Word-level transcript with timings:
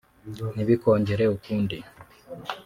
Ntibikongere 0.53 1.23
ukundi 1.35 1.77